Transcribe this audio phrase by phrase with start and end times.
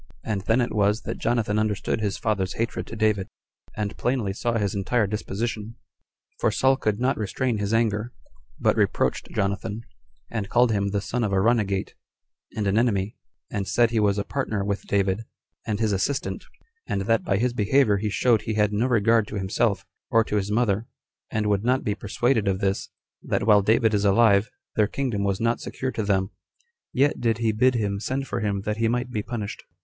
[0.23, 3.27] And then it was that Jonathan understood his father's hatred to David,
[3.77, 5.75] and plainly saw his entire disposition;
[6.39, 8.11] for Saul could not restrain his anger,
[8.59, 9.83] but reproached Jonathan,
[10.31, 11.93] and called him the son of a runagate,
[12.57, 13.15] and an enemy;
[13.51, 15.21] and said he was a partner with David,
[15.67, 16.45] and his assistant,
[16.87, 20.37] and that by his behavior he showed he had no regard to himself, or to
[20.37, 20.87] his mother,
[21.29, 22.89] and would not be persuaded of this,
[23.21, 26.31] that while David is alive, their kingdom was not secure to them;
[26.91, 29.61] yet did he bid him send for him, that he might be punished.